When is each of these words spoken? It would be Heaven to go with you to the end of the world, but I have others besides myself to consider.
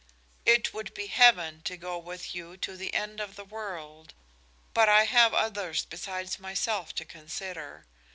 It 0.47 0.73
would 0.73 0.95
be 0.95 1.05
Heaven 1.05 1.61
to 1.65 1.77
go 1.77 1.95
with 1.99 2.33
you 2.33 2.57
to 2.57 2.75
the 2.75 2.91
end 2.91 3.19
of 3.19 3.35
the 3.35 3.43
world, 3.45 4.15
but 4.73 4.89
I 4.89 5.03
have 5.03 5.31
others 5.35 5.85
besides 5.85 6.39
myself 6.39 6.95
to 6.95 7.05
consider. 7.05 7.85